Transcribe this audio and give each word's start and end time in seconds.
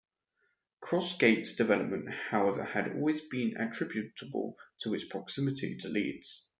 Cross 0.79 1.19
Gates' 1.19 1.53
development 1.55 2.09
however 2.09 2.63
had 2.63 2.91
always 2.95 3.21
been 3.21 3.55
attributable 3.57 4.55
to 4.79 4.95
its 4.95 5.03
proximity 5.05 5.77
to 5.77 5.89
Leeds. 5.89 6.47